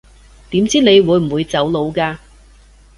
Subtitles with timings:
[0.49, 2.17] 點知你會唔會走佬㗎